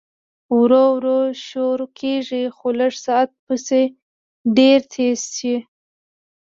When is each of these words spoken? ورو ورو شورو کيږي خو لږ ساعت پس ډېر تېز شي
ورو 0.59 0.83
ورو 0.95 1.17
شورو 1.45 1.85
کيږي 1.99 2.43
خو 2.55 2.67
لږ 2.79 2.93
ساعت 3.05 3.29
پس 3.45 3.67
ډېر 4.57 4.79
تېز 4.93 5.19
شي 5.37 5.55